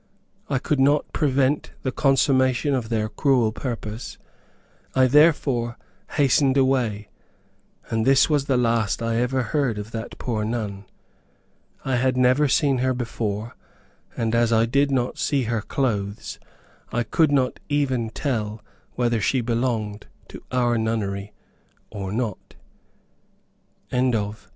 I 0.49 0.57
could 0.57 0.79
not 0.79 1.13
prevent 1.13 1.73
the 1.83 1.91
consummation 1.91 2.73
of 2.73 2.89
their 2.89 3.07
cruel 3.07 3.51
purpose; 3.51 4.17
I 4.95 5.05
therefore 5.05 5.77
hastened 6.13 6.57
away, 6.57 7.09
and 7.91 8.03
this 8.03 8.27
was 8.27 8.45
the 8.45 8.57
last 8.57 9.03
I 9.03 9.17
ever 9.17 9.43
heard 9.43 9.77
of 9.77 9.91
that 9.91 10.17
poor 10.17 10.43
nun. 10.43 10.85
I 11.85 11.97
had 11.97 12.17
never 12.17 12.47
seen 12.47 12.79
her 12.79 12.95
before, 12.95 13.55
and 14.17 14.33
as 14.33 14.51
I 14.51 14.65
did 14.65 14.89
not 14.89 15.19
see 15.19 15.43
her 15.43 15.61
clothes, 15.61 16.39
I 16.91 17.03
could 17.03 17.31
not 17.31 17.59
even 17.69 18.09
tell 18.09 18.63
whether 18.93 19.21
she 19.21 19.41
belonged 19.41 20.07
to 20.29 20.41
our 20.51 20.79
nunnery 20.79 21.31
or 21.91 22.11
not. 22.11 22.55
CHAPTER 23.91 24.17
X. 24.29 24.47